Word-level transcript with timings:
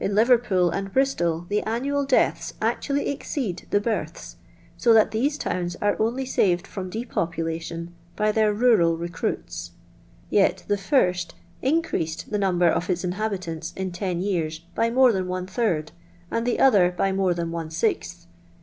In 0.00 0.12
Lirerpool 0.14 0.70
and 0.70 0.90
Bristol 0.90 1.44
tho 1.50 1.60
annual 1.66 2.06
deaths 2.06 2.54
actually 2.62 3.10
exceed 3.10 3.66
the 3.68 3.78
births, 3.78 4.36
80 4.80 4.92
that 4.94 5.10
these 5.10 5.36
towns 5.36 5.76
are 5.82 6.00
only 6.00 6.24
saved 6.24 6.66
from 6.66 6.88
depopulation 6.88 7.94
by 8.16 8.32
their 8.32 8.54
rural 8.54 8.96
recruits, 8.96 9.72
yet 10.30 10.64
the 10.66 10.78
first 10.78 11.34
increased 11.60 12.30
the 12.30 12.38
number 12.38 12.70
of 12.70 12.88
its 12.88 13.04
inhabitanU 13.04 13.76
in 13.76 13.92
ten 13.92 14.22
years 14.22 14.60
by 14.74 14.88
more 14.88 15.12
than 15.12 15.28
one 15.28 15.46
third, 15.46 15.92
and 16.30 16.46
the 16.46 16.58
other 16.58 16.90
by 16.90 17.12
more 17.12 17.34
than 17.34 17.50
one 17.50 17.70
sixth. 17.70 18.26